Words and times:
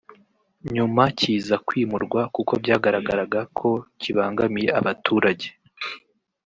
nyuma 0.73 1.03
kiza 1.19 1.55
kwimurwa 1.67 2.21
kuko 2.35 2.51
byagaragaraga 2.61 3.39
ko 3.57 3.69
kibangamiye 4.01 4.69
abaturage 4.79 5.47